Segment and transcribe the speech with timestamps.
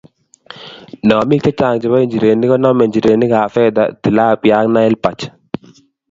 [1.07, 5.23] Nomik chechang chebo njirenik konomei njirenikab fedha, tilapia ak Nile perch